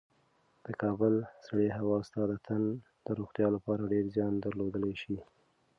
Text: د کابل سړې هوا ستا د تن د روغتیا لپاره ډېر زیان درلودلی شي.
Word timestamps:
د 0.65 0.67
کابل 0.81 1.13
سړې 1.45 1.67
هوا 1.77 1.97
ستا 2.07 2.21
د 2.31 2.33
تن 2.47 2.63
د 3.05 3.07
روغتیا 3.19 3.47
لپاره 3.55 3.89
ډېر 3.93 4.05
زیان 4.15 4.33
درلودلی 4.37 4.93
شي. 5.01 5.17